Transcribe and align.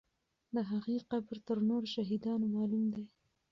د 0.55 0.57
هغې 0.71 0.97
قبر 1.11 1.37
تر 1.47 1.57
نورو 1.69 1.87
شهیدانو 1.95 2.45
معلوم 2.55 2.85
دی. 2.95 3.05